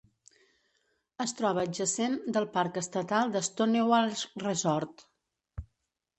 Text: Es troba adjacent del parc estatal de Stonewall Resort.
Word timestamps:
Es 1.25 1.33
troba 1.41 1.65
adjacent 1.69 2.15
del 2.39 2.47
parc 2.57 2.81
estatal 2.83 3.35
de 3.37 3.43
Stonewall 3.49 4.19
Resort. 4.47 5.07